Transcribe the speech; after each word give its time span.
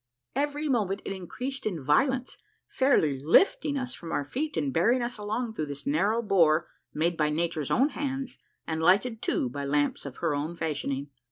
Every 0.35 0.67
moment 0.67 1.03
it 1.05 1.13
increased 1.13 1.67
in 1.67 1.83
violence, 1.83 2.39
fairly 2.67 3.19
lifting 3.19 3.77
us 3.77 3.93
from 3.93 4.11
our 4.11 4.23
feet 4.23 4.57
and 4.57 4.73
bearing 4.73 5.03
us 5.03 5.19
along 5.19 5.53
through 5.53 5.67
this 5.67 5.85
narrow 5.85 6.23
bore 6.23 6.67
made 6.91 7.15
by 7.15 7.29
nature's 7.29 7.69
own 7.69 7.89
hands 7.89 8.39
and 8.65 8.81
lighted 8.81 9.21
too 9.21 9.47
by 9.47 9.63
lamps 9.63 10.07
of 10.07 10.15
her 10.17 10.33
own 10.33 10.55
fashion 10.55 10.91
ing. 10.91 11.09